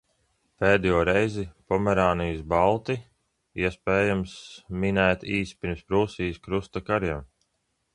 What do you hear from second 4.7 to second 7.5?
minēti īsi pirms Prūsijas krusta kariem.